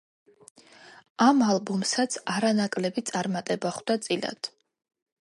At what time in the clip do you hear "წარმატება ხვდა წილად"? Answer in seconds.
3.13-4.55